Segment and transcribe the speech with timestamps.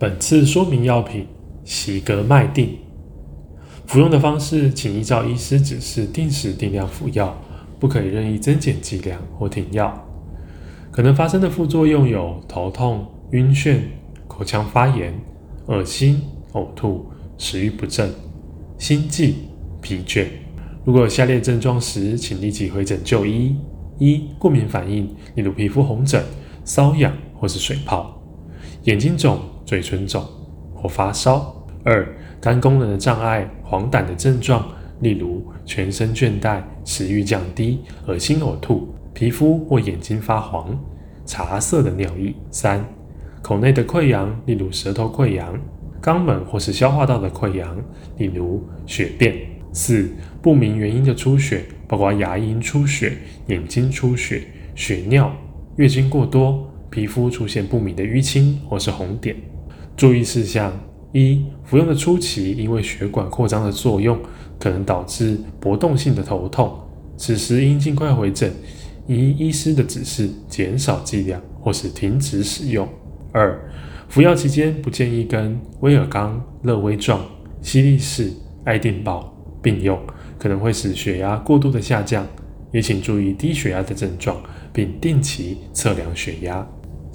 [0.00, 1.26] 本次说明药品：
[1.64, 2.78] 席格麦定。
[3.84, 7.36] 服用的方式，请依照医师指示定时定量服药，
[7.80, 10.06] 不可以任意增减剂量或停药。
[10.92, 13.80] 可能发生的副作用有头痛、晕眩、
[14.28, 15.12] 口腔发炎、
[15.66, 16.22] 恶心、
[16.52, 17.04] 呕吐、
[17.36, 18.08] 食欲不振、
[18.78, 19.34] 心悸、
[19.80, 20.26] 疲倦。
[20.84, 23.56] 如果有下列症状时，请立即回诊就医：
[23.98, 26.22] 一、过敏反应，例如皮肤红疹、
[26.64, 28.17] 瘙痒或是水泡；
[28.88, 30.26] 眼睛肿、嘴唇肿
[30.74, 32.08] 或发烧；二、
[32.40, 33.46] 肝功能的障碍。
[33.62, 34.66] 黄疸的症状，
[35.00, 40.74] 例如全身倦怠、食欲降低、恶心呕吐、皮肤或眼睛发黄、
[41.26, 42.34] 茶色的尿液。
[42.50, 42.82] 三、
[43.42, 45.54] 口内的溃疡，例如舌头溃疡、
[46.00, 47.76] 肛门或是消化道的溃疡，
[48.16, 49.36] 例如血便。
[49.70, 54.44] 四、不明原因的出血，包括牙龈出血、眼睛出血、
[54.74, 55.30] 血尿、
[55.76, 56.67] 月经过多、
[56.98, 59.36] 皮肤出现不明的淤青或是红点。
[59.96, 60.72] 注意事项。
[61.12, 64.18] 一、服用的初期，因为血管扩张的作用，
[64.58, 66.78] 可能导致搏动性的头痛，
[67.16, 68.52] 此时应尽快回诊，
[69.06, 72.86] 依医师的指示减少剂量或是停止使用。
[73.32, 73.58] 二、
[74.08, 77.24] 服药期间不建议跟威尔刚、乐威壮、
[77.62, 78.30] 犀利士、
[78.64, 79.98] 爱定宝并用，
[80.38, 82.26] 可能会使血压过度的下降，
[82.70, 84.36] 也请注意低血压的症状，
[84.74, 86.68] 并定期测量血压。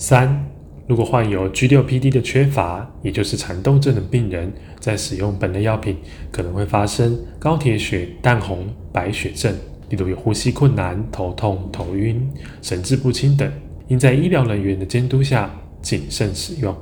[0.06, 0.46] 三、
[0.86, 5.96] 如果患有 G6PD 的缺乏，也就是蚕豆症的病人，在使用本类药品
[6.30, 9.56] 可能会发生高铁血、淡红、白血症，
[9.88, 12.30] 例如有呼吸困难、头痛、头晕、
[12.62, 13.50] 神志不清等，
[13.88, 15.50] 应在医疗人员的监督下
[15.82, 16.76] 谨慎使用。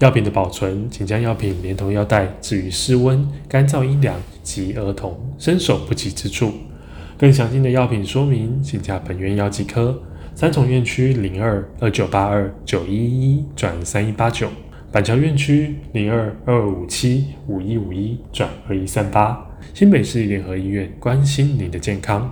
[0.00, 6.52] 药品的保存，请将药品连同药袋置于室温、干燥、阴凉及儿童伸手不及之处。
[7.16, 9.98] 更详尽的药品说明，请加本院药剂科。
[10.36, 14.46] 三重院区零二二九八二九一一转三一八九，
[14.92, 22.30] 板桥院区零二二二五七五一五一转二一三八，新北市立联合医院关心您的健康。